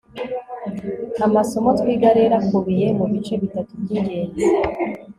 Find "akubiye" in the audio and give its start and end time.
2.41-2.87